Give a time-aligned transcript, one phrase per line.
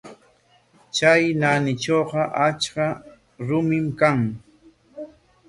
[0.95, 2.85] Chay naanitrawqa achka
[3.47, 4.19] rumim kan.